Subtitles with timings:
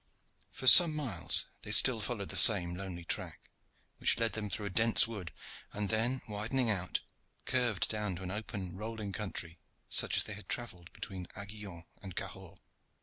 [0.49, 3.51] For some miles they still followed the same lonely track,
[3.99, 5.31] which led them through a dense wood,
[5.73, 7.01] and then widening out,
[7.45, 9.59] curved down to an open rolling country,
[9.89, 12.57] such as they had traversed between Aiguillon and Cahors.